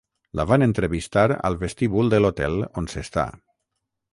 La 0.37 0.45
van 0.51 0.63
entrevistar 0.65 1.25
al 1.49 1.57
vestíbul 1.65 2.09
de 2.15 2.23
l'hotel 2.25 2.59
on 2.83 2.89
s'està. 2.95 3.27